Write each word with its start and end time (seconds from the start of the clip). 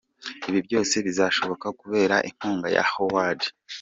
Ibi 0.49 0.59
byose 0.67 0.95
bizashoboka 1.05 1.67
kubera 1.79 2.15
inkunga 2.29 2.67
ya 2.75 2.83
Howard 2.91 3.41
G. 3.43 3.51